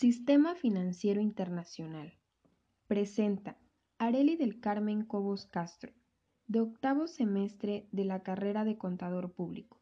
Sistema 0.00 0.54
Financiero 0.54 1.20
Internacional. 1.20 2.12
Presenta 2.86 3.58
Areli 3.98 4.36
del 4.36 4.60
Carmen 4.60 5.04
Cobos 5.04 5.44
Castro, 5.46 5.92
de 6.46 6.60
octavo 6.60 7.08
semestre 7.08 7.88
de 7.90 8.04
la 8.04 8.22
carrera 8.22 8.64
de 8.64 8.78
Contador 8.78 9.32
Público. 9.32 9.80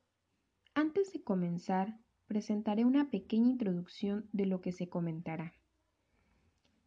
Antes 0.72 1.12
de 1.12 1.22
comenzar, 1.22 2.00
presentaré 2.28 2.86
una 2.86 3.10
pequeña 3.10 3.50
introducción 3.50 4.26
de 4.32 4.46
lo 4.46 4.62
que 4.62 4.72
se 4.72 4.88
comentará. 4.88 5.52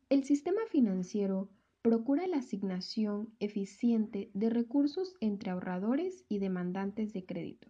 El 0.09 0.23
sistema 0.23 0.61
financiero 0.71 1.51
procura 1.83 2.25
la 2.25 2.37
asignación 2.37 3.35
eficiente 3.39 4.31
de 4.33 4.49
recursos 4.49 5.13
entre 5.19 5.51
ahorradores 5.51 6.25
y 6.29 6.39
demandantes 6.39 7.13
de 7.13 7.27
crédito. 7.27 7.67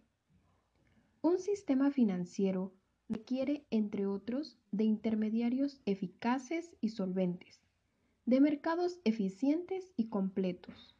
Un 1.20 1.38
sistema 1.38 1.90
financiero 1.90 2.72
requiere, 3.10 3.66
entre 3.70 4.06
otros, 4.06 4.56
de 4.70 4.84
intermediarios 4.84 5.80
eficaces 5.84 6.76
y 6.80 6.90
solventes, 6.90 7.60
de 8.24 8.40
mercados 8.40 9.00
eficientes 9.04 9.92
y 9.96 10.08
completos, 10.08 10.96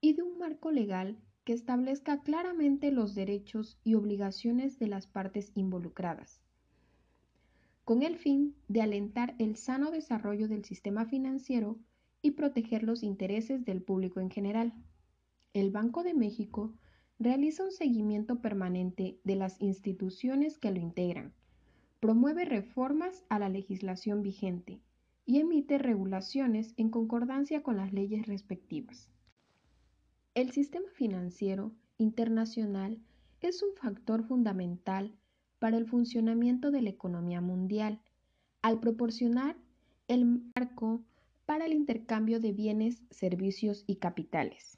y 0.00 0.14
de 0.14 0.22
un 0.24 0.38
marco 0.38 0.72
legal 0.72 1.16
que 1.44 1.52
establezca 1.52 2.22
claramente 2.22 2.90
los 2.90 3.14
derechos 3.14 3.78
y 3.84 3.94
obligaciones 3.94 4.80
de 4.80 4.88
las 4.88 5.06
partes 5.06 5.52
involucradas, 5.54 6.42
con 7.84 8.02
el 8.02 8.16
fin 8.16 8.56
de 8.66 8.82
alentar 8.82 9.36
el 9.38 9.56
sano 9.56 9.92
desarrollo 9.92 10.48
del 10.48 10.64
sistema 10.64 11.06
financiero 11.06 11.78
y 12.20 12.32
proteger 12.32 12.82
los 12.82 13.04
intereses 13.04 13.64
del 13.64 13.80
público 13.80 14.18
en 14.18 14.30
general. 14.30 14.74
El 15.52 15.70
Banco 15.70 16.02
de 16.02 16.14
México 16.14 16.74
realiza 17.20 17.64
un 17.64 17.70
seguimiento 17.70 18.40
permanente 18.40 19.20
de 19.22 19.36
las 19.36 19.60
instituciones 19.62 20.58
que 20.58 20.70
lo 20.72 20.80
integran, 20.80 21.32
promueve 22.06 22.44
reformas 22.44 23.24
a 23.28 23.40
la 23.40 23.48
legislación 23.48 24.22
vigente 24.22 24.80
y 25.24 25.40
emite 25.40 25.76
regulaciones 25.76 26.72
en 26.76 26.88
concordancia 26.88 27.64
con 27.64 27.78
las 27.78 27.92
leyes 27.92 28.28
respectivas. 28.28 29.10
El 30.32 30.52
sistema 30.52 30.86
financiero 30.94 31.72
internacional 31.98 33.00
es 33.40 33.60
un 33.60 33.74
factor 33.74 34.22
fundamental 34.22 35.16
para 35.58 35.78
el 35.78 35.88
funcionamiento 35.88 36.70
de 36.70 36.82
la 36.82 36.90
economía 36.90 37.40
mundial, 37.40 38.00
al 38.62 38.78
proporcionar 38.78 39.56
el 40.06 40.26
marco 40.54 41.02
para 41.44 41.66
el 41.66 41.72
intercambio 41.72 42.38
de 42.38 42.52
bienes, 42.52 43.02
servicios 43.10 43.82
y 43.88 43.96
capitales. 43.96 44.76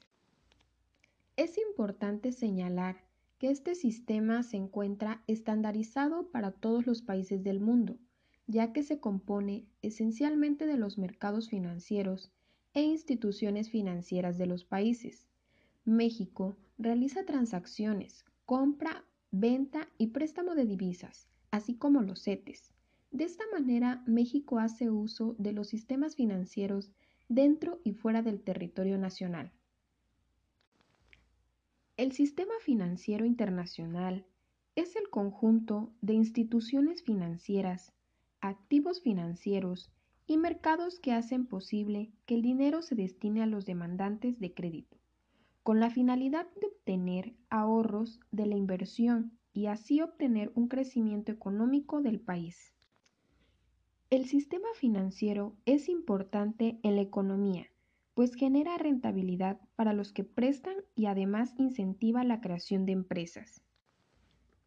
Es 1.35 1.59
importante 1.59 2.31
señalar 2.31 3.05
que 3.39 3.49
este 3.49 3.73
sistema 3.73 4.43
se 4.43 4.57
encuentra 4.57 5.23
estandarizado 5.25 6.29
para 6.29 6.51
todos 6.51 6.85
los 6.85 7.01
países 7.01 7.41
del 7.41 7.61
mundo, 7.61 7.97
ya 8.47 8.73
que 8.73 8.83
se 8.83 8.99
compone 8.99 9.65
esencialmente 9.81 10.67
de 10.67 10.77
los 10.77 10.97
mercados 10.97 11.49
financieros 11.49 12.31
e 12.73 12.81
instituciones 12.81 13.69
financieras 13.69 14.37
de 14.37 14.45
los 14.45 14.65
países. 14.65 15.29
México 15.85 16.57
realiza 16.77 17.25
transacciones, 17.25 18.25
compra, 18.45 19.05
venta 19.31 19.87
y 19.97 20.07
préstamo 20.07 20.53
de 20.53 20.65
divisas, 20.65 21.29
así 21.49 21.75
como 21.75 22.01
los 22.01 22.23
CETES. 22.23 22.73
De 23.11 23.23
esta 23.23 23.45
manera, 23.53 24.03
México 24.05 24.59
hace 24.59 24.89
uso 24.89 25.35
de 25.39 25.53
los 25.53 25.69
sistemas 25.69 26.15
financieros 26.15 26.91
dentro 27.29 27.79
y 27.85 27.93
fuera 27.93 28.21
del 28.21 28.41
territorio 28.41 28.97
nacional. 28.97 29.53
El 31.99 32.13
sistema 32.13 32.53
financiero 32.61 33.25
internacional 33.25 34.25
es 34.77 34.95
el 34.95 35.09
conjunto 35.09 35.91
de 35.99 36.13
instituciones 36.13 37.03
financieras, 37.03 37.91
activos 38.39 39.01
financieros 39.01 39.91
y 40.25 40.37
mercados 40.37 40.97
que 41.01 41.11
hacen 41.11 41.45
posible 41.45 42.13
que 42.25 42.35
el 42.35 42.41
dinero 42.41 42.81
se 42.83 42.95
destine 42.95 43.43
a 43.43 43.47
los 43.47 43.65
demandantes 43.65 44.39
de 44.39 44.53
crédito, 44.53 44.95
con 45.61 45.81
la 45.81 45.89
finalidad 45.89 46.47
de 46.61 46.67
obtener 46.67 47.35
ahorros 47.49 48.21
de 48.31 48.45
la 48.45 48.55
inversión 48.55 49.37
y 49.51 49.65
así 49.65 49.99
obtener 49.99 50.53
un 50.55 50.69
crecimiento 50.69 51.33
económico 51.33 52.01
del 52.01 52.21
país. 52.21 52.73
El 54.09 54.25
sistema 54.25 54.69
financiero 54.73 55.57
es 55.65 55.89
importante 55.89 56.79
en 56.81 56.95
la 56.95 57.01
economía 57.01 57.67
pues 58.13 58.35
genera 58.35 58.77
rentabilidad 58.77 59.59
para 59.75 59.93
los 59.93 60.11
que 60.11 60.23
prestan 60.23 60.75
y 60.95 61.05
además 61.05 61.53
incentiva 61.57 62.23
la 62.23 62.41
creación 62.41 62.85
de 62.85 62.91
empresas. 62.93 63.61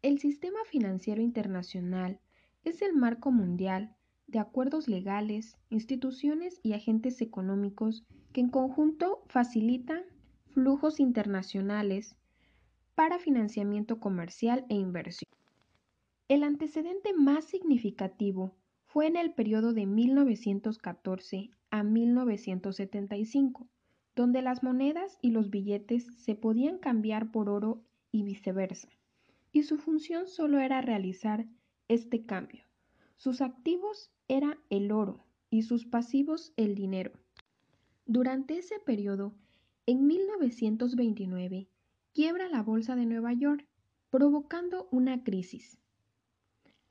El 0.01 0.19
sistema 0.19 0.59
financiero 0.65 1.21
internacional 1.21 2.19
es 2.63 2.81
el 2.81 2.93
marco 2.93 3.31
mundial 3.31 3.95
de 4.27 4.39
acuerdos 4.39 4.87
legales, 4.87 5.57
instituciones 5.69 6.59
y 6.63 6.73
agentes 6.73 7.21
económicos 7.21 8.03
que 8.31 8.41
en 8.41 8.49
conjunto 8.49 9.23
facilitan 9.27 10.01
flujos 10.47 10.99
internacionales 10.99 12.15
para 12.95 13.19
financiamiento 13.19 13.99
comercial 13.99 14.65
e 14.69 14.75
inversión. 14.75 15.29
El 16.27 16.43
antecedente 16.43 17.13
más 17.13 17.45
significativo 17.45 18.55
fue 18.85 19.07
en 19.07 19.15
el 19.15 19.33
periodo 19.33 19.73
de 19.73 19.85
1914 19.85 21.49
a 21.73 21.81
1975, 21.81 23.67
donde 24.15 24.43
las 24.43 24.61
monedas 24.61 25.17
y 25.23 25.31
los 25.31 25.49
billetes 25.49 26.05
se 26.17 26.35
podían 26.35 26.77
cambiar 26.77 27.31
por 27.31 27.49
oro 27.49 27.81
y 28.11 28.21
viceversa, 28.21 28.89
y 29.51 29.63
su 29.63 29.79
función 29.79 30.27
solo 30.27 30.59
era 30.59 30.81
realizar 30.81 31.47
este 31.87 32.27
cambio. 32.27 32.63
Sus 33.17 33.41
activos 33.41 34.11
era 34.27 34.59
el 34.69 34.91
oro 34.91 35.25
y 35.49 35.63
sus 35.63 35.87
pasivos 35.87 36.53
el 36.57 36.75
dinero. 36.75 37.11
Durante 38.05 38.59
ese 38.59 38.77
periodo, 38.77 39.33
en 39.87 40.05
1929, 40.05 41.69
quiebra 42.13 42.49
la 42.49 42.61
Bolsa 42.61 42.95
de 42.95 43.07
Nueva 43.07 43.33
York, 43.33 43.67
provocando 44.11 44.87
una 44.91 45.23
crisis. 45.23 45.79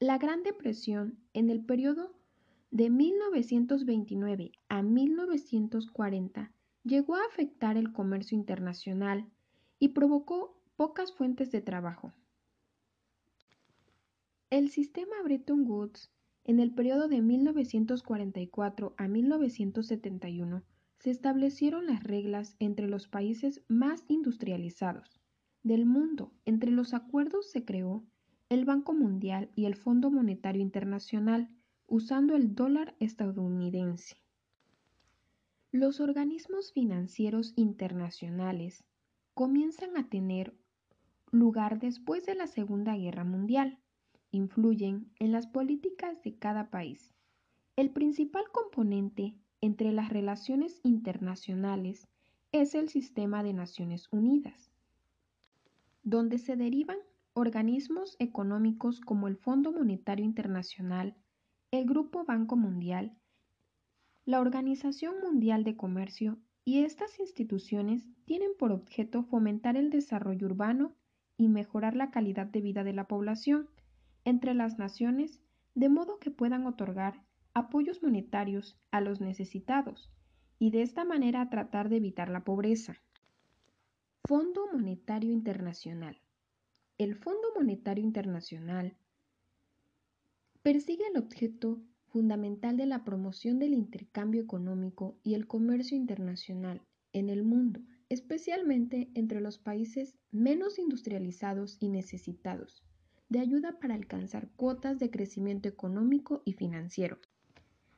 La 0.01 0.19
Gran 0.19 0.43
Depresión 0.43 1.21
en 1.35 1.51
el 1.51 1.65
periodo 1.65 2.17
de 2.73 2.89
1929 2.89 4.51
a 4.71 4.83
1940 4.83 6.53
llegó 6.85 7.17
a 7.17 7.25
afectar 7.27 7.77
el 7.77 7.93
comercio 7.93 8.37
internacional 8.37 9.31
y 9.79 9.89
provocó 9.89 10.59
pocas 10.77 11.13
fuentes 11.13 11.53
de 11.53 11.61
trabajo. 11.61 12.15
El 14.49 14.71
sistema 14.71 15.15
Bretton 15.23 15.69
Woods 15.69 16.11
en 16.45 16.61
el 16.61 16.73
periodo 16.75 17.09
de 17.09 17.21
1944 17.21 18.95
a 18.97 19.07
1971 19.07 20.63
se 20.99 21.11
establecieron 21.11 21.87
las 21.87 22.03
reglas 22.03 22.57
entre 22.59 22.89
los 22.89 23.07
países 23.07 23.63
más 23.69 24.07
industrializados 24.09 25.21
del 25.63 25.85
mundo. 25.85 26.33
Entre 26.47 26.71
los 26.71 26.95
acuerdos 26.95 27.51
se 27.51 27.67
creó 27.67 28.03
el 28.49 28.65
Banco 28.65 28.95
Mundial 28.95 29.51
y 29.55 29.67
el 29.67 29.77
Fondo 29.77 30.11
Monetario 30.11 30.63
Internacional 30.63 31.51
usando 31.93 32.37
el 32.37 32.55
dólar 32.55 32.95
estadounidense. 33.01 34.17
Los 35.73 36.01
organismos 36.01 36.73
financieros 36.73 37.53
internacionales 37.55 38.83
comienzan 39.35 39.99
a 39.99 40.09
tener 40.09 40.57
lugar 41.33 41.81
después 41.81 42.25
de 42.25 42.35
la 42.35 42.47
Segunda 42.47 42.97
Guerra 42.97 43.25
Mundial. 43.25 43.79
Influyen 44.31 45.13
en 45.19 45.33
las 45.33 45.47
políticas 45.47 46.23
de 46.23 46.35
cada 46.35 46.71
país. 46.71 47.13
El 47.77 47.91
principal 47.91 48.45
componente 48.53 49.35
entre 49.61 49.93
las 49.93 50.09
relaciones 50.09 50.81
internacionales 50.85 52.09
es 52.53 52.75
el 52.75 52.89
sistema 52.89 53.43
de 53.43 53.53
Naciones 53.53 54.09
Unidas, 54.11 54.73
donde 56.05 56.39
se 56.39 56.57
derivan 56.57 56.97
organismos 57.35 58.17
económicos 58.19 59.03
como 59.03 59.29
el 59.29 59.37
Fondo 59.37 59.73
Monetario 59.73 60.25
Internacional, 60.25 61.15
el 61.73 61.87
Grupo 61.87 62.25
Banco 62.27 62.55
Mundial, 62.55 63.17
la 64.27 64.41
Organización 64.41 65.15
Mundial 65.23 65.65
de 65.65 65.75
Comercio 65.75 66.37
y 66.67 66.85
estas 66.85 67.19
instituciones 67.19 68.07
tienen 68.27 68.51
por 68.59 68.73
objeto 68.73 69.25
fomentar 69.25 69.79
el 69.79 69.89
desarrollo 69.89 70.47
urbano 70.47 70.95
y 71.39 71.49
mejorar 71.49 71.97
la 71.97 72.11
calidad 72.11 72.47
de 72.47 72.61
vida 72.61 72.85
de 72.85 72.93
la 72.93 73.09
población 73.09 73.71
entre 74.27 74.53
las 74.53 74.79
naciones 74.79 75.41
de 75.75 75.89
modo 75.89 76.19
que 76.19 76.31
puedan 76.31 76.67
otorgar 76.67 77.25
apoyos 77.55 78.03
monetarios 78.03 78.79
a 78.91 79.01
los 79.01 79.23
necesitados 79.23 80.13
y 80.59 80.73
de 80.73 80.83
esta 80.83 81.07
manera 81.07 81.49
tratar 81.49 81.89
de 81.89 81.97
evitar 81.97 82.29
la 82.29 82.45
pobreza. 82.45 83.01
Fondo 84.29 84.69
Monetario 84.71 85.33
Internacional 85.33 86.21
el 86.99 87.17
Fondo 87.17 87.49
Monetario 87.57 88.05
Internacional 88.05 88.97
persigue 90.63 91.05
el 91.13 91.19
objeto 91.19 91.83
fundamental 92.07 92.77
de 92.77 92.87
la 92.87 93.05
promoción 93.05 93.59
del 93.59 93.75
intercambio 93.75 94.43
económico 94.43 95.19
y 95.25 95.35
el 95.35 95.47
comercio 95.47 95.97
internacional 95.97 96.83
en 97.13 97.31
el 97.31 97.43
mundo, 97.43 97.81
especialmente 98.09 99.11
entre 99.15 99.41
los 99.41 99.59
países 99.59 100.15
menos 100.31 100.79
industrializados 100.79 101.79
y 101.81 101.89
necesitados, 101.89 102.85
de 103.29 103.41
ayuda 103.41 103.79
para 103.81 103.95
alcanzar 103.95 104.51
cuotas 104.57 104.99
de 104.99 105.11
crecimiento 105.11 105.69
económico 105.69 106.43
y 106.45 106.53
financiero. 106.53 107.19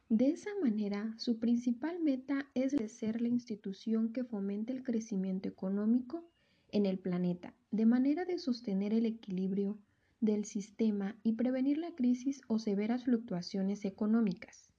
De 0.09 0.29
esa 0.29 0.51
manera, 0.63 1.13
su 1.19 1.39
principal 1.41 2.01
meta 2.01 2.49
es 2.55 2.73
ser 2.93 3.21
la 3.21 3.29
institución 3.29 4.13
que 4.13 4.25
fomente 4.25 4.73
el 4.73 4.85
crecimiento 4.85 5.49
económico 5.49 6.31
en 6.71 6.87
el 6.87 6.99
planeta, 6.99 7.55
de 7.73 7.87
manera 7.87 8.25
de 8.25 8.39
sostener 8.39 8.93
el 8.93 9.07
equilibrio 9.07 9.79
del 10.25 10.45
sistema 10.45 11.17
y 11.23 11.33
prevenir 11.33 11.79
la 11.79 11.95
crisis 11.95 12.41
o 12.49 12.59
severas 12.59 13.05
fluctuaciones 13.05 13.85
económicas, 13.85 14.71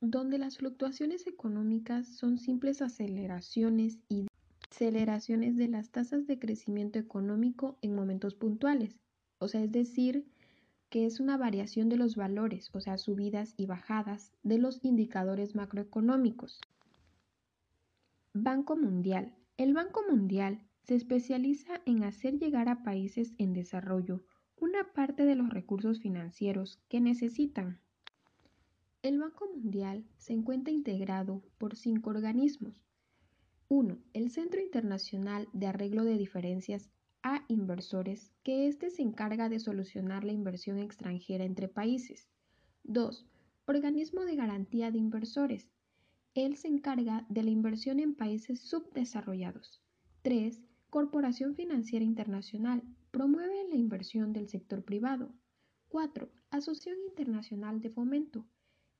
donde 0.00 0.38
las 0.38 0.58
fluctuaciones 0.58 1.26
económicas 1.26 2.06
son 2.08 2.38
simples 2.38 2.80
aceleraciones 2.82 3.98
y 4.08 4.26
aceleraciones 4.70 5.56
de 5.56 5.68
las 5.68 5.90
tasas 5.90 6.26
de 6.26 6.38
crecimiento 6.38 6.98
económico 6.98 7.78
en 7.82 7.94
momentos 7.94 8.34
puntuales, 8.34 8.98
o 9.38 9.48
sea, 9.48 9.62
es 9.62 9.72
decir, 9.72 10.26
que 10.88 11.06
es 11.06 11.20
una 11.20 11.36
variación 11.36 11.88
de 11.88 11.96
los 11.96 12.16
valores, 12.16 12.70
o 12.72 12.80
sea, 12.80 12.98
subidas 12.98 13.54
y 13.56 13.66
bajadas 13.66 14.32
de 14.42 14.58
los 14.58 14.84
indicadores 14.84 15.54
macroeconómicos. 15.54 16.60
Banco 18.32 18.76
Mundial. 18.76 19.34
El 19.56 19.74
Banco 19.74 20.02
Mundial 20.08 20.60
se 20.82 20.94
especializa 20.94 21.80
en 21.84 22.04
hacer 22.04 22.38
llegar 22.38 22.68
a 22.68 22.82
países 22.82 23.32
en 23.38 23.52
desarrollo 23.52 24.24
una 24.56 24.92
parte 24.92 25.24
de 25.24 25.34
los 25.34 25.50
recursos 25.50 26.00
financieros 26.00 26.80
que 26.88 27.00
necesitan. 27.00 27.80
El 29.02 29.18
Banco 29.18 29.48
Mundial 29.54 30.04
se 30.16 30.32
encuentra 30.32 30.72
integrado 30.72 31.42
por 31.58 31.76
cinco 31.76 32.10
organismos, 32.10 32.84
1. 33.68 33.98
El 34.12 34.30
Centro 34.30 34.60
Internacional 34.60 35.48
de 35.52 35.66
Arreglo 35.66 36.04
de 36.04 36.18
Diferencias 36.18 36.90
a 37.22 37.44
Inversores, 37.48 38.30
que 38.42 38.68
éste 38.68 38.90
se 38.90 39.02
encarga 39.02 39.48
de 39.48 39.58
solucionar 39.58 40.22
la 40.22 40.32
inversión 40.32 40.78
extranjera 40.78 41.44
entre 41.44 41.68
países. 41.68 42.28
2. 42.84 43.26
Organismo 43.66 44.26
de 44.26 44.36
Garantía 44.36 44.90
de 44.90 44.98
Inversores. 44.98 45.70
Él 46.34 46.56
se 46.56 46.68
encarga 46.68 47.24
de 47.30 47.42
la 47.42 47.50
inversión 47.50 48.00
en 48.00 48.14
países 48.14 48.60
subdesarrollados. 48.60 49.82
3. 50.22 50.62
Corporación 50.90 51.54
Financiera 51.54 52.04
Internacional. 52.04 52.82
Promueve 53.14 53.68
la 53.68 53.76
inversión 53.76 54.32
del 54.32 54.48
sector 54.48 54.82
privado. 54.82 55.32
4. 55.90 56.28
Asociación 56.50 56.96
Internacional 57.08 57.80
de 57.80 57.88
Fomento. 57.88 58.44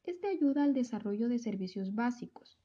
Este 0.05 0.29
ayuda 0.29 0.63
al 0.63 0.73
desarrollo 0.73 1.29
de 1.29 1.41
servicios 1.41 1.97
básicos. 1.97 2.57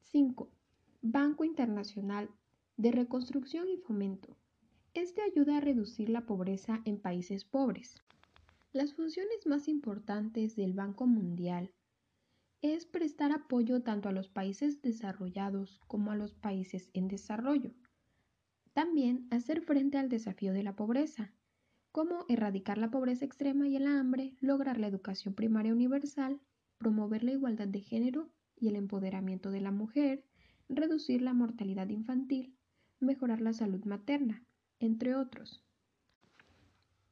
5. 0.00 0.52
Banco 1.00 1.44
Internacional 1.44 2.28
de 2.76 2.92
Reconstrucción 2.92 3.70
y 3.70 3.78
Fomento. 3.78 4.36
Este 4.92 5.22
ayuda 5.22 5.56
a 5.56 5.60
reducir 5.60 6.10
la 6.10 6.26
pobreza 6.26 6.82
en 6.84 7.00
países 7.00 7.46
pobres. 7.46 7.94
Las 8.74 8.92
funciones 8.92 9.46
más 9.46 9.66
importantes 9.66 10.56
del 10.56 10.74
Banco 10.74 11.06
Mundial 11.06 11.72
es 12.60 12.84
prestar 12.84 13.32
apoyo 13.32 13.82
tanto 13.82 14.10
a 14.10 14.12
los 14.12 14.28
países 14.28 14.82
desarrollados 14.82 15.80
como 15.86 16.10
a 16.10 16.16
los 16.16 16.34
países 16.34 16.90
en 16.92 17.08
desarrollo. 17.08 17.72
También 18.78 19.26
hacer 19.32 19.62
frente 19.62 19.98
al 19.98 20.08
desafío 20.08 20.52
de 20.52 20.62
la 20.62 20.76
pobreza, 20.76 21.32
como 21.90 22.24
erradicar 22.28 22.78
la 22.78 22.92
pobreza 22.92 23.24
extrema 23.24 23.66
y 23.66 23.74
el 23.74 23.88
hambre, 23.88 24.36
lograr 24.40 24.78
la 24.78 24.86
educación 24.86 25.34
primaria 25.34 25.72
universal, 25.72 26.40
promover 26.78 27.24
la 27.24 27.32
igualdad 27.32 27.66
de 27.66 27.80
género 27.80 28.28
y 28.54 28.68
el 28.68 28.76
empoderamiento 28.76 29.50
de 29.50 29.60
la 29.62 29.72
mujer, 29.72 30.22
reducir 30.68 31.22
la 31.22 31.34
mortalidad 31.34 31.88
infantil, 31.88 32.54
mejorar 33.00 33.40
la 33.40 33.52
salud 33.52 33.84
materna, 33.84 34.44
entre 34.78 35.16
otros. 35.16 35.60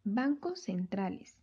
Bancos 0.05 0.61
centrales. 0.61 1.37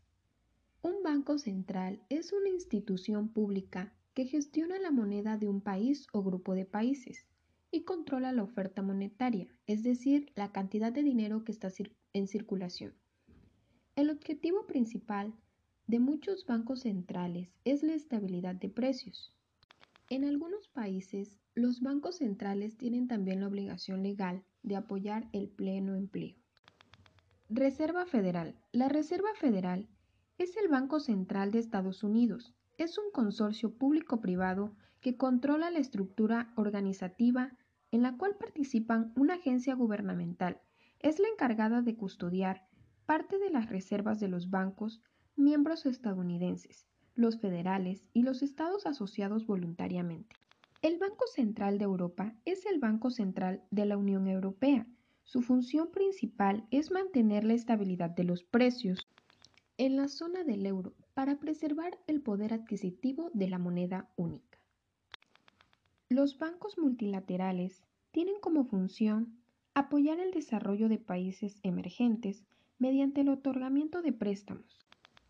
Un 0.82 1.04
banco 1.04 1.38
central 1.38 2.02
es 2.08 2.32
una 2.32 2.48
institución 2.48 3.28
pública 3.28 3.94
que 4.14 4.24
gestiona 4.24 4.80
la 4.80 4.92
moneda 4.92 5.36
de 5.36 5.50
un 5.50 5.60
país 5.60 6.08
o 6.14 6.24
grupo 6.24 6.56
de 6.56 6.64
países 6.64 7.28
y 7.74 7.86
controla 7.86 8.32
la 8.32 8.44
oferta 8.44 8.84
monetaria, 8.84 9.48
es 9.66 9.82
decir, 9.82 10.32
la 10.36 10.52
cantidad 10.52 10.94
de 10.94 11.02
dinero 11.02 11.44
que 11.44 11.52
está 11.52 11.70
en 12.14 12.28
circulación. 12.28 12.94
El 13.96 14.12
objetivo 14.12 14.68
principal 14.68 15.34
de 15.88 16.00
muchos 16.00 16.46
bancos 16.46 16.82
centrales 16.82 17.50
es 17.66 17.82
la 17.82 17.96
estabilidad 17.96 18.54
de 18.54 18.70
precios. 18.70 19.34
En 20.12 20.24
algunos 20.24 20.68
países, 20.68 21.40
los 21.56 21.82
bancos 21.82 22.18
centrales 22.18 22.78
tienen 22.78 23.08
también 23.08 23.42
la 23.42 23.48
obligación 23.48 24.04
legal 24.04 24.44
de 24.62 24.76
apoyar 24.76 25.28
el 25.34 25.50
pleno 25.50 25.96
empleo. 25.96 26.36
Reserva 27.50 28.06
Federal. 28.06 28.56
La 28.72 28.88
Reserva 28.88 29.34
Federal 29.34 29.90
es 30.38 30.56
el 30.58 30.68
Banco 30.68 31.00
Central 31.00 31.52
de 31.52 31.58
Estados 31.58 32.04
Unidos. 32.04 32.54
Es 32.78 33.00
un 33.00 33.10
consorcio 33.12 33.76
público-privado 33.76 34.76
que 35.02 35.18
controla 35.18 35.72
la 35.72 35.80
estructura 35.80 36.54
organizativa 36.56 37.58
en 37.94 38.02
la 38.02 38.18
cual 38.18 38.36
participan 38.36 39.14
una 39.16 39.36
agencia 39.36 39.76
gubernamental. 39.76 40.60
Es 41.00 41.20
la 41.20 41.28
encargada 41.28 41.84
de 41.84 41.96
custodiar 41.96 42.66
parte 43.06 43.38
de 43.38 43.52
las 43.52 43.70
reservas 43.70 44.20
de 44.20 44.28
los 44.28 44.50
bancos 44.50 45.04
miembros 45.36 45.86
estadounidenses, 45.86 46.88
los 47.14 47.40
federales 47.40 48.04
y 48.12 48.24
los 48.24 48.42
estados 48.42 48.88
asociados 48.88 49.46
voluntariamente. 49.46 50.36
El 50.82 50.98
Banco 50.98 51.28
Central 51.28 51.78
de 51.78 51.84
Europa 51.84 52.34
es 52.46 52.66
el 52.66 52.80
Banco 52.80 53.12
Central 53.12 53.64
de 53.70 53.86
la 53.86 53.96
Unión 53.96 54.28
Europea. 54.28 54.88
Su 55.24 55.44
función 55.44 55.92
principal 55.92 56.66
es 56.72 56.90
mantener 56.90 57.44
la 57.44 57.54
estabilidad 57.54 58.10
de 58.10 58.24
los 58.24 58.44
precios 58.44 59.08
en 59.78 59.98
la 59.98 60.08
zona 60.08 60.44
del 60.44 60.66
euro 60.66 60.96
para 61.14 61.38
preservar 61.38 62.00
el 62.08 62.22
poder 62.22 62.54
adquisitivo 62.54 63.30
de 63.36 63.50
la 63.50 63.60
moneda 63.60 64.10
única. 64.16 64.53
Los 66.14 66.38
bancos 66.38 66.78
multilaterales 66.78 67.82
tienen 68.12 68.36
como 68.40 68.66
función 68.66 69.36
apoyar 69.74 70.20
el 70.20 70.30
desarrollo 70.30 70.88
de 70.88 71.00
países 71.00 71.60
emergentes 71.64 72.44
mediante 72.78 73.22
el 73.22 73.30
otorgamiento 73.30 74.04
de 74.04 74.14
préstamos 74.14 74.86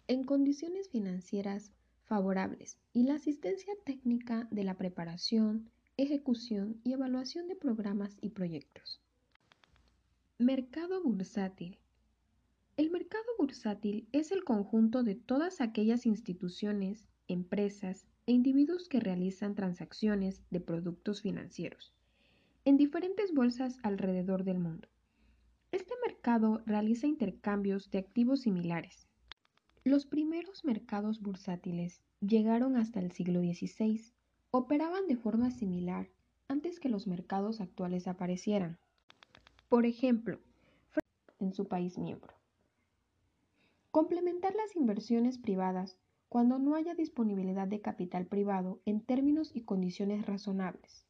en 0.10 0.26
condiciones 0.26 0.90
financieras 0.90 1.72
favorables 2.04 2.78
y 2.92 3.04
la 3.04 3.14
asistencia 3.14 3.74
técnica 3.86 4.50
de 4.52 4.66
la 4.66 4.74
preparación, 4.78 5.70
ejecución 5.96 6.82
y 6.84 6.92
evaluación 6.92 7.48
de 7.48 7.56
programas 7.56 8.18
y 8.20 8.32
proyectos. 8.32 9.00
Mercado 10.38 11.02
bursátil. 11.02 11.78
El 12.76 12.92
mercado 12.92 13.24
bursátil 13.40 14.10
es 14.12 14.34
el 14.34 14.44
conjunto 14.44 15.04
de 15.04 15.16
todas 15.16 15.62
aquellas 15.62 16.06
instituciones, 16.06 17.08
empresas 17.30 18.06
e 18.26 18.32
individuos 18.32 18.88
que 18.88 19.00
realizan 19.00 19.56
transacciones 19.56 20.44
de 20.50 20.60
productos 20.60 21.22
financieros 21.22 21.94
en 22.66 22.78
diferentes 22.78 23.34
bolsas 23.34 23.78
alrededor 23.84 24.44
del 24.44 24.60
mundo. 24.60 24.88
Este 25.72 25.94
mercado 26.06 26.62
realiza 26.66 27.08
intercambios 27.08 27.92
de 27.92 28.00
activos 28.00 28.42
similares, 28.42 29.08
los 29.86 30.06
primeros 30.06 30.64
mercados 30.64 31.22
bursátiles 31.22 32.02
llegaron 32.22 32.78
hasta 32.78 33.02
el 33.02 33.12
siglo 33.12 33.42
XVI. 33.42 34.14
Operaban 34.50 35.08
de 35.10 35.18
forma 35.18 35.52
similar 35.52 36.08
antes 36.48 36.80
que 36.80 36.88
los 36.88 37.06
mercados 37.06 37.60
actuales 37.60 38.08
aparecieran. 38.08 38.80
Por 39.68 39.86
ejemplo, 39.86 40.40
en 41.42 41.54
su 41.54 41.68
país 41.68 41.98
miembro. 41.98 42.34
Complementar 43.92 44.56
las 44.56 44.74
inversiones 44.78 45.38
privadas 45.38 45.98
cuando 46.34 46.58
no 46.58 46.74
haya 46.74 46.96
disponibilidad 46.96 47.68
de 47.68 47.80
capital 47.80 48.26
privado 48.26 48.82
en 48.86 49.02
términos 49.02 49.52
y 49.54 49.66
condiciones 49.66 50.26
razonables. 50.26 51.06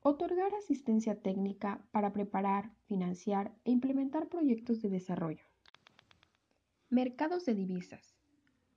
Otorgar 0.00 0.54
asistencia 0.54 1.20
técnica 1.20 1.86
para 1.90 2.14
preparar, 2.14 2.72
financiar 2.86 3.54
e 3.66 3.70
implementar 3.70 4.30
proyectos 4.30 4.80
de 4.80 4.88
desarrollo. 4.88 5.44
Mercados 6.88 7.44
de 7.44 7.54
divisas. 7.54 8.16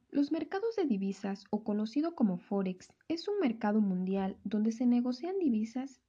Los 0.09 0.33
mercados 0.33 0.75
de 0.75 0.83
divisas, 0.83 1.45
o 1.49 1.63
conocido 1.63 2.13
como 2.13 2.37
Forex, 2.37 2.91
es 3.07 3.29
un 3.29 3.39
mercado 3.39 3.79
mundial 3.79 4.35
donde 4.43 4.73
se 4.73 4.85
negocian 4.85 5.39
divisas 5.39 6.01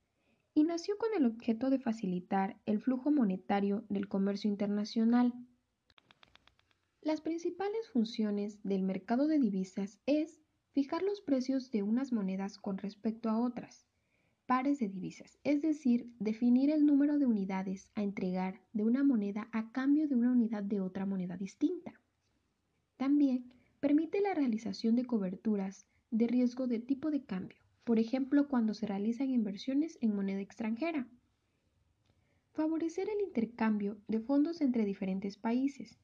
y 0.53 0.65
nació 0.65 0.99
con 0.99 1.11
el 1.17 1.27
objeto 1.27 1.71
de 1.71 1.79
facilitar 1.79 2.57
el 2.67 2.81
flujo 2.81 3.13
monetario 3.13 3.85
del 3.89 4.09
comercio 4.09 4.51
internacional. 4.51 5.33
Las 7.03 7.21
principales 7.21 7.89
funciones 7.89 8.63
del 8.63 8.85
mercado 8.85 9.27
de 9.27 9.41
divisas 9.41 9.99
es 10.07 10.41
fijar 10.71 11.03
los 11.03 11.21
precios 11.21 11.73
de 11.73 11.83
unas 11.83 12.13
monedas 12.13 12.59
con 12.59 12.79
respecto 12.79 13.29
a 13.29 13.41
otras, 13.41 13.89
pares 14.47 14.79
de 14.79 14.89
divisas, 14.89 15.37
es 15.43 15.63
decir, 15.63 16.09
definir 16.21 16.71
el 16.71 16.87
número 16.87 17.19
de 17.19 17.27
unidades 17.27 17.91
a 17.97 18.05
entregar 18.05 18.61
de 18.73 18.85
una 18.85 19.03
moneda 19.03 19.49
a 19.51 19.73
cambio 19.73 20.07
de 20.07 20.15
una 20.15 20.31
unidad 20.31 20.63
de 20.63 20.81
otra 20.81 21.05
moneda 21.05 21.37
distinta. 21.37 22.01
También 22.99 23.53
permite 23.81 24.21
la 24.21 24.35
realización 24.35 24.95
de 24.95 25.05
coberturas 25.05 25.89
de 26.13 26.29
riesgo 26.29 26.69
de 26.69 26.79
tipo 26.79 27.11
de 27.11 27.25
cambio, 27.25 27.59
por 27.83 27.99
ejemplo, 27.99 28.47
cuando 28.47 28.75
se 28.75 28.87
realizan 28.87 29.29
inversiones 29.29 29.99
en 30.03 30.15
moneda 30.15 30.41
extranjera. 30.41 31.09
Favorecer 32.53 33.09
el 33.09 33.27
intercambio 33.27 33.99
de 34.07 34.21
fondos 34.21 34.61
entre 34.61 34.85
diferentes 34.85 35.37
países, 35.37 35.99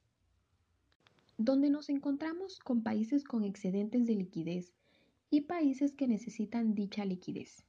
donde 1.39 1.71
nos 1.71 1.89
encontramos 1.89 2.59
con 2.59 2.83
países 2.83 3.25
con 3.25 3.45
excedentes 3.45 4.07
de 4.07 4.17
liquidez 4.17 4.75
y 5.31 5.43
países 5.43 5.95
que 5.95 6.09
necesitan 6.09 6.75
dicha 6.75 7.05
liquidez. 7.05 7.65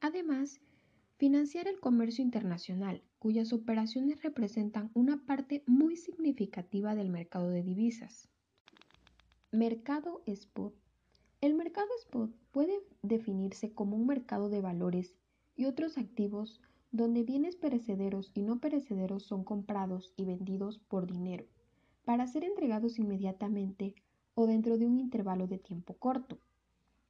Además, 0.00 0.60
financiar 1.16 1.66
el 1.66 1.80
comercio 1.80 2.22
internacional, 2.22 3.02
cuyas 3.18 3.52
operaciones 3.52 4.22
representan 4.22 4.90
una 4.92 5.24
parte 5.24 5.64
muy 5.66 5.96
significativa 5.96 6.94
del 6.94 7.08
mercado 7.08 7.48
de 7.48 7.62
divisas. 7.62 8.28
Mercado 9.50 10.22
Spot. 10.26 10.74
El 11.40 11.54
mercado 11.54 11.88
spot 12.00 12.30
puede 12.52 12.78
definirse 13.02 13.72
como 13.72 13.96
un 13.96 14.06
mercado 14.06 14.48
de 14.48 14.60
valores 14.60 15.16
y 15.56 15.64
otros 15.64 15.98
activos 15.98 16.60
donde 16.90 17.22
bienes 17.22 17.56
perecederos 17.56 18.30
y 18.34 18.42
no 18.42 18.60
perecederos 18.60 19.24
son 19.24 19.42
comprados 19.42 20.12
y 20.16 20.24
vendidos 20.24 20.78
por 20.78 21.06
dinero, 21.06 21.46
para 22.04 22.26
ser 22.26 22.44
entregados 22.44 22.98
inmediatamente 22.98 23.94
o 24.34 24.46
dentro 24.46 24.78
de 24.78 24.86
un 24.86 24.98
intervalo 24.98 25.46
de 25.46 25.58
tiempo 25.58 25.94
corto. 25.94 26.38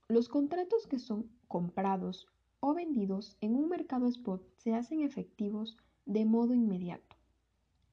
Los 0.09 0.29
contratos 0.29 0.87
que 0.87 0.99
son 0.99 1.31
comprados 1.49 2.29
o 2.61 2.75
vendidos 2.75 3.37
en 3.41 3.57
un 3.57 3.69
mercado 3.69 4.07
spot 4.07 4.43
se 4.57 4.75
hacen 4.75 5.01
efectivos 5.01 5.77
de 6.07 6.25
modo 6.25 6.55
inmediato. 6.55 7.17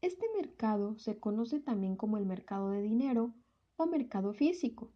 Este 0.01 0.25
mercado 0.35 0.97
se 0.97 1.17
conoce 1.19 1.59
también 1.59 1.95
como 1.95 2.17
el 2.17 2.25
mercado 2.25 2.71
de 2.71 2.81
dinero 2.81 3.33
o 3.77 3.85
mercado 3.85 4.33
físico. 4.33 4.91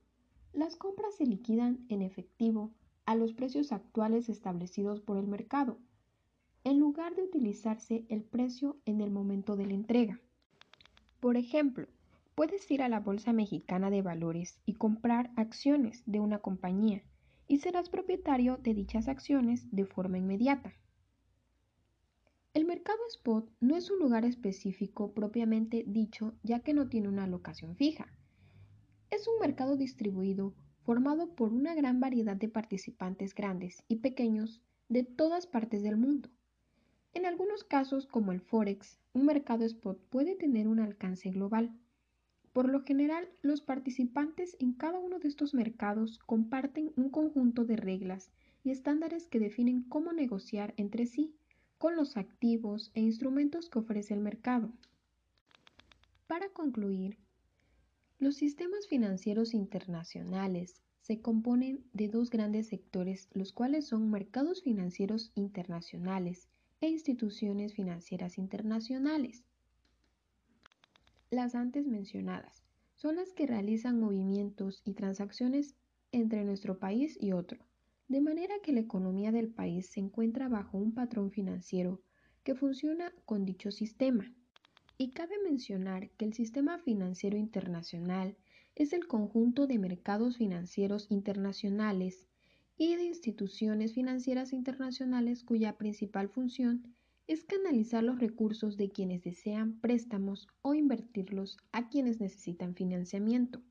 Las 0.54 0.76
compras 0.76 1.16
se 1.16 1.26
liquidan 1.26 1.86
en 1.90 2.02
efectivo 2.02 2.72
a 3.06 3.16
los 3.16 3.34
precios 3.34 3.72
actuales 3.72 4.30
establecidos 4.30 5.02
por 5.02 5.18
el 5.18 5.28
mercado, 5.28 5.78
en 6.64 6.80
lugar 6.80 7.16
de 7.16 7.24
utilizarse 7.24 8.06
el 8.10 8.24
precio 8.24 8.78
en 8.86 9.02
el 9.02 9.12
momento 9.12 9.56
de 9.56 9.66
la 9.66 9.74
entrega. 9.74 10.22
Por 11.24 11.38
ejemplo, 11.38 11.88
puedes 12.36 12.70
ir 12.70 12.82
a 12.82 12.90
la 12.90 13.00
Bolsa 13.00 13.32
Mexicana 13.32 13.90
de 13.90 14.02
Valores 14.02 14.60
y 14.66 14.74
comprar 14.74 15.32
acciones 15.38 16.04
de 16.06 16.20
una 16.20 16.40
compañía 16.40 17.02
y 17.48 17.60
serás 17.60 17.88
propietario 17.88 18.58
de 18.58 18.74
dichas 18.74 19.08
acciones 19.08 19.66
de 19.72 19.86
forma 19.86 20.18
inmediata. 20.18 20.74
El 22.54 22.66
mercado 22.66 23.00
spot 23.08 23.50
no 23.62 23.78
es 23.78 23.90
un 23.90 24.00
lugar 24.00 24.26
específico 24.26 25.14
propiamente 25.14 25.86
dicho 25.88 26.34
ya 26.44 26.60
que 26.60 26.74
no 26.74 26.90
tiene 26.90 27.08
una 27.08 27.26
locación 27.26 27.78
fija. 27.78 28.12
Es 29.10 29.26
un 29.26 29.40
mercado 29.40 29.78
distribuido 29.78 30.54
formado 30.82 31.36
por 31.36 31.54
una 31.54 31.74
gran 31.74 32.02
variedad 32.02 32.36
de 32.36 32.50
participantes 32.50 33.34
grandes 33.34 33.86
y 33.88 34.00
pequeños 34.00 34.62
de 34.90 35.06
todas 35.06 35.48
partes 35.48 35.84
del 35.84 35.96
mundo. 35.96 36.28
En 37.14 37.26
algunos 37.26 37.64
casos, 37.64 38.08
como 38.08 38.34
el 38.34 38.42
Forex, 38.42 39.00
un 39.14 39.26
mercado 39.26 39.64
spot 39.64 40.00
puede 40.10 40.36
tener 40.36 40.68
un 40.68 40.80
alcance 40.80 41.30
global. 41.30 41.72
Por 42.52 42.70
lo 42.70 42.84
general, 42.84 43.30
los 43.42 43.62
participantes 43.62 44.56
en 44.60 44.74
cada 44.74 45.00
uno 45.00 45.20
de 45.20 45.28
estos 45.28 45.54
mercados 45.54 46.20
comparten 46.26 46.92
un 46.96 47.10
conjunto 47.10 47.66
de 47.66 47.76
reglas 47.76 48.32
y 48.64 48.72
estándares 48.72 49.28
que 49.28 49.40
definen 49.40 49.84
cómo 49.84 50.14
negociar 50.14 50.74
entre 50.78 51.06
sí 51.06 51.36
con 51.78 51.96
los 51.96 52.18
activos 52.18 52.92
e 52.94 53.02
instrumentos 53.02 53.70
que 53.70 53.80
ofrece 53.80 54.14
el 54.14 54.20
mercado. 54.20 54.72
Para 56.28 56.50
concluir, 56.50 57.18
los 58.20 58.36
sistemas 58.36 58.88
financieros 58.88 59.54
internacionales 59.54 60.82
se 61.02 61.22
componen 61.22 61.84
de 61.92 62.08
dos 62.08 62.30
grandes 62.30 62.68
sectores, 62.68 63.28
los 63.34 63.52
cuales 63.52 63.86
son 63.86 64.10
mercados 64.10 64.64
financieros 64.64 65.32
internacionales 65.36 66.48
e 66.84 66.90
instituciones 66.90 67.74
financieras 67.74 68.38
internacionales. 68.38 69.46
Las 71.30 71.56
antes 71.56 71.88
mencionadas 71.88 72.62
son 72.96 73.16
las 73.16 73.32
que 73.32 73.48
realizan 73.48 74.02
movimientos 74.02 74.82
y 74.84 74.92
transacciones 74.92 75.78
entre 76.12 76.44
nuestro 76.44 76.80
país 76.80 77.18
y 77.22 77.32
otro, 77.32 77.66
de 78.10 78.20
manera 78.20 78.56
que 78.62 78.74
la 78.74 78.82
economía 78.82 79.32
del 79.32 79.48
país 79.48 79.92
se 79.92 80.02
encuentra 80.02 80.50
bajo 80.50 80.78
un 80.78 80.94
patrón 80.94 81.32
financiero 81.32 82.02
que 82.44 82.54
funciona 82.54 83.14
con 83.24 83.46
dicho 83.46 83.72
sistema. 83.72 84.30
Y 84.98 85.12
cabe 85.12 85.36
mencionar 85.42 86.10
que 86.18 86.26
el 86.26 86.34
sistema 86.34 86.80
financiero 86.80 87.38
internacional 87.38 88.36
es 88.76 88.92
el 88.92 89.08
conjunto 89.08 89.68
de 89.68 89.80
mercados 89.80 90.36
financieros 90.36 91.08
internacionales 91.10 92.28
y 92.78 92.96
de 92.96 93.04
instituciones 93.04 93.94
financieras 93.94 94.54
internacionales 94.54 95.44
cuya 95.44 95.78
principal 95.78 96.30
función 96.30 96.96
es 97.28 97.44
canalizar 97.44 98.04
los 98.04 98.20
recursos 98.20 98.78
de 98.78 98.92
quienes 98.92 99.24
desean 99.24 99.80
préstamos 99.80 100.48
o 100.62 100.74
invertirlos 100.74 101.58
a 101.72 101.88
quienes 101.88 102.20
necesitan 102.20 102.76
financiamiento. 102.76 103.62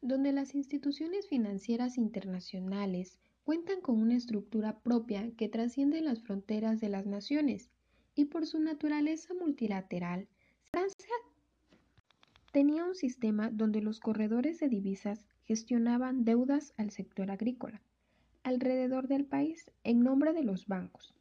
Donde 0.00 0.32
las 0.32 0.54
instituciones 0.54 1.28
financieras 1.28 1.96
internacionales 1.96 3.18
cuentan 3.44 3.80
con 3.80 4.00
una 4.00 4.16
estructura 4.16 4.80
propia 4.80 5.30
que 5.36 5.48
trasciende 5.48 6.00
las 6.00 6.22
fronteras 6.22 6.80
de 6.80 6.88
las 6.88 7.06
naciones 7.06 7.70
y 8.14 8.26
por 8.26 8.46
su 8.46 8.58
naturaleza 8.58 9.34
multilateral, 9.34 10.28
Francia 10.70 11.14
tenía 12.52 12.84
un 12.84 12.94
sistema 12.94 13.50
donde 13.50 13.80
los 13.80 14.00
corredores 14.00 14.58
de 14.58 14.68
divisas 14.68 15.26
gestionaban 15.46 16.24
deudas 16.24 16.74
al 16.76 16.90
sector 16.90 17.30
agrícola 17.30 17.80
alrededor 18.44 19.08
del 19.08 19.24
país 19.24 19.70
en 19.82 20.02
nombre 20.04 20.32
de 20.34 20.44
los 20.44 20.66
bancos. 20.66 21.14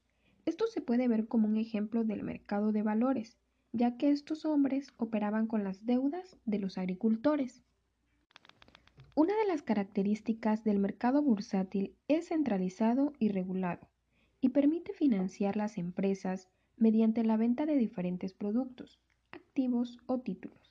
Esto 0.46 0.68
se 0.68 0.82
puede 0.82 1.08
ver 1.08 1.28
como 1.28 1.48
un 1.48 1.58
ejemplo 1.58 2.04
del 2.04 2.22
mercado 2.22 2.74
de 2.74 2.84
valores, 2.84 3.38
ya 3.72 3.98
que 3.98 4.12
estos 4.12 4.46
hombres 4.46 4.94
operaban 4.98 5.48
con 5.48 5.64
las 5.64 5.86
deudas 5.86 6.38
de 6.46 6.60
los 6.60 6.78
agricultores. 6.78 7.64
Una 9.16 9.36
de 9.38 9.48
las 9.48 9.62
características 9.62 10.64
del 10.64 10.80
mercado 10.80 11.22
bursátil 11.22 11.96
es 12.08 12.28
centralizado 12.28 13.14
y 13.20 13.30
regulado, 13.30 13.88
y 14.42 14.50
permite 14.50 14.94
financiar 14.94 15.56
las 15.56 15.78
empresas 15.78 16.50
mediante 16.76 17.24
la 17.24 17.38
venta 17.38 17.66
de 17.66 17.78
diferentes 17.78 18.34
productos, 18.34 19.00
activos 19.32 20.00
o 20.08 20.20
títulos, 20.20 20.63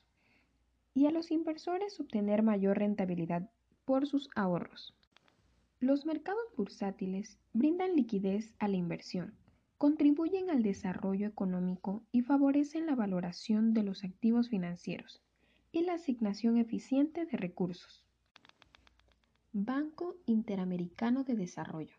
y 0.94 1.06
a 1.06 1.11
los 1.11 1.30
inversores 1.30 1.99
obtener 2.00 2.42
mayor 2.42 2.78
rentabilidad 2.78 3.50
por 3.84 4.06
sus 4.06 4.28
ahorros. 4.34 4.94
Los 5.80 6.06
mercados 6.06 6.44
bursátiles 6.56 7.38
brindan 7.52 7.96
liquidez 7.96 8.54
a 8.58 8.68
la 8.68 8.76
inversión, 8.76 9.34
contribuyen 9.78 10.50
al 10.50 10.62
desarrollo 10.62 11.26
económico 11.26 12.02
y 12.12 12.22
favorecen 12.22 12.87
la 12.87 12.94
valoración 12.94 13.75
de 13.75 13.82
los 13.82 14.04
activos 14.04 14.49
financieros 14.49 15.20
y 15.72 15.82
la 15.82 15.94
asignación 15.94 16.58
eficiente 16.58 17.26
de 17.26 17.37
recursos. 17.37 18.04
Banco 19.52 20.16
Interamericano 20.26 21.25
de 21.25 21.34
Desarrollo. 21.34 21.96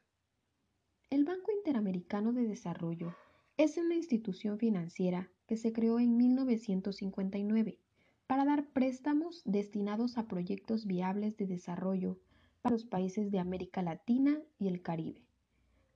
El 1.10 1.26
Banco 1.26 1.52
Interamericano 1.52 2.32
de 2.32 2.48
Desarrollo 2.48 3.14
es 3.58 3.78
una 3.78 3.96
institución 3.96 4.58
financiera 4.58 5.30
que 5.46 5.58
se 5.58 5.74
creó 5.74 6.00
en 6.00 6.18
1959 6.18 7.83
para 8.28 8.46
dar 8.46 8.66
préstamos 8.68 9.42
destinados 9.46 10.18
a 10.18 10.28
proyectos 10.28 10.86
viables 10.86 11.38
de 11.38 11.48
desarrollo 11.48 12.20
para 12.62 12.74
los 12.74 12.86
países 12.86 13.32
de 13.32 13.40
América 13.40 13.82
Latina 13.82 14.42
y 14.58 14.68
el 14.68 14.82
Caribe. 14.82 15.22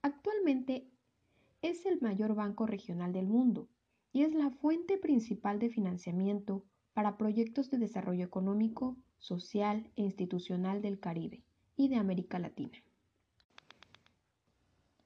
Actualmente 0.02 0.90
es 1.62 1.86
el 1.86 2.00
mayor 2.02 2.36
banco 2.36 2.66
regional 2.66 3.14
del 3.14 3.28
mundo 3.28 3.68
y 4.14 4.24
es 4.24 4.34
la 4.34 4.50
fuente 4.50 4.98
principal 4.98 5.60
de 5.60 5.70
financiamiento 5.70 6.64
para 6.94 7.18
proyectos 7.18 7.70
de 7.70 7.78
desarrollo 7.78 8.26
económico, 8.26 8.98
social 9.20 9.90
e 9.96 10.04
institucional 10.04 10.82
del 10.82 11.00
Caribe 11.00 11.44
y 11.76 11.88
de 11.90 11.96
América 11.96 12.40
Latina. 12.40 12.78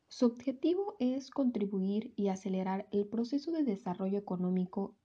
Su 0.07 0.25
objetivo 0.25 0.95
es 0.99 1.29
contribuir 1.29 2.13
y 2.15 2.27
acelerar 2.27 2.87
el 2.91 3.07
proceso 3.07 3.51
de 3.51 3.63
desarrollo 3.63 4.17
económico 4.17 4.95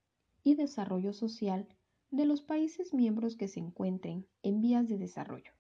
y 0.43 0.55
desarrollo 0.57 1.13
social 1.13 1.67
de 2.11 2.25
los 2.25 2.43
países 2.43 2.95
miembros 2.95 3.37
que 3.37 3.49
se 3.49 3.61
encuentren 3.61 4.27
en 4.43 4.61
vías 4.61 4.89
de 4.89 4.99
desarrollo, 4.99 5.53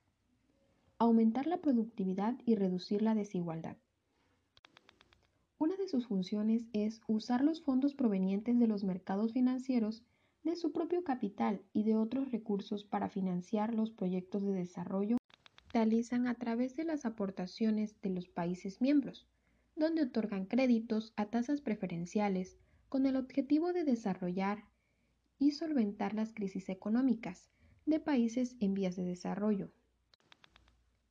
aumentar 0.98 1.46
la 1.46 1.58
productividad 1.58 2.36
y 2.44 2.54
reducir 2.54 3.02
la 3.02 3.14
desigualdad. 3.14 3.76
Una 5.58 5.76
de 5.76 5.88
sus 5.88 6.06
funciones 6.06 6.66
es 6.72 7.00
usar 7.08 7.42
los 7.42 7.62
fondos 7.62 7.94
provenientes 7.94 8.58
de 8.58 8.66
los 8.66 8.84
mercados 8.84 9.32
financieros 9.32 10.02
de 10.44 10.56
su 10.56 10.72
propio 10.72 11.02
capital 11.02 11.62
y 11.72 11.82
de 11.82 11.96
otros 11.96 12.30
recursos 12.30 12.84
para 12.84 13.08
financiar 13.08 13.74
los 13.74 13.90
proyectos 13.90 14.42
de 14.42 14.52
desarrollo 14.52 15.16
que 15.18 15.78
realizan 15.78 16.26
a 16.26 16.34
través 16.34 16.76
de 16.76 16.84
las 16.84 17.04
aportaciones 17.04 18.00
de 18.02 18.10
los 18.10 18.28
países 18.28 18.80
miembros 18.80 19.26
donde 19.76 20.02
otorgan 20.02 20.46
créditos 20.46 21.12
a 21.16 21.26
tasas 21.26 21.60
preferenciales 21.60 22.56
con 22.88 23.04
el 23.04 23.16
objetivo 23.16 23.72
de 23.74 23.84
desarrollar 23.84 24.64
y 25.38 25.52
solventar 25.52 26.14
las 26.14 26.32
crisis 26.32 26.68
económicas 26.68 27.48
de 27.84 28.00
países 28.00 28.56
en 28.60 28.74
vías 28.74 28.96
de 28.96 29.04
desarrollo. 29.04 29.70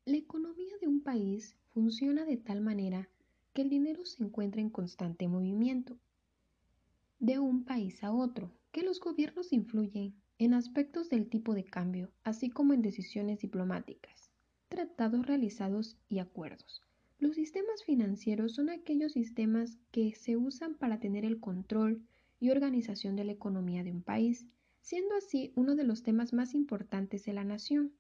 La 0.06 0.18
economía 0.18 0.78
de 0.82 0.88
un 0.88 1.02
país 1.02 1.56
funciona 1.74 2.26
de 2.26 2.38
tal 2.38 2.62
manera 2.62 3.10
que 3.54 3.62
el 3.62 3.70
dinero 3.70 4.06
se 4.06 4.24
encuentra 4.24 4.62
en 4.62 4.70
constante 4.70 5.28
movimiento 5.28 5.98
de 7.20 7.40
un 7.40 7.64
país 7.64 8.04
a 8.04 8.12
otro, 8.12 8.52
que 8.72 8.84
los 8.84 9.00
gobiernos 9.00 9.54
influyen 9.54 10.14
en 10.38 10.54
aspectos 10.54 11.10
del 11.10 11.30
tipo 11.30 11.54
de 11.54 11.64
cambio, 11.64 12.12
así 12.24 12.50
como 12.50 12.74
en 12.74 12.82
decisiones 12.82 13.40
diplomáticas, 13.40 14.32
tratados 14.68 15.26
realizados 15.26 15.98
y 16.10 16.20
acuerdos. 16.20 16.84
Los 17.18 17.36
sistemas 17.36 17.84
financieros 17.86 18.54
son 18.54 18.70
aquellos 18.70 19.14
sistemas 19.14 19.78
que 19.92 20.14
se 20.14 20.36
usan 20.36 20.76
para 20.76 21.00
tener 21.00 21.24
el 21.24 21.40
control 21.40 22.02
y 22.46 22.52
organización 22.52 23.16
de 23.16 23.24
la 23.24 23.32
economía 23.32 23.84
de 23.84 23.92
un 23.92 24.04
país, 24.04 24.46
siendo 24.80 25.16
así 25.16 25.52
uno 25.56 25.76
de 25.76 25.84
los 25.84 26.04
temas 26.04 26.32
más 26.32 26.54
importantes 26.54 27.26
de 27.26 27.34
la 27.34 27.44
nación. 27.44 27.92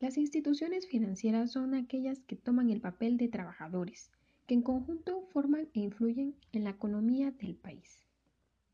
Las 0.00 0.18
instituciones 0.18 0.88
financieras 0.88 1.52
son 1.52 1.74
aquellas 1.74 2.18
que 2.24 2.34
toman 2.34 2.70
el 2.70 2.80
papel 2.80 3.16
de 3.16 3.28
trabajadores, 3.28 4.10
que 4.46 4.54
en 4.54 4.62
conjunto 4.62 5.22
forman 5.30 5.68
e 5.72 5.80
influyen 5.80 6.34
en 6.50 6.64
la 6.64 6.70
economía 6.70 7.30
del 7.30 7.54
país. 7.54 8.09